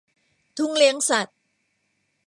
[0.57, 1.37] ทุ่งเลี้ยงสัตว์